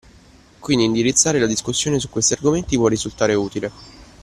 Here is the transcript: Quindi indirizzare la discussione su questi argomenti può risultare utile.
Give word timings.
Quindi 0.57 0.83
indirizzare 0.85 1.37
la 1.37 1.45
discussione 1.45 1.99
su 1.99 2.09
questi 2.09 2.33
argomenti 2.33 2.75
può 2.75 2.87
risultare 2.87 3.35
utile. 3.35 3.71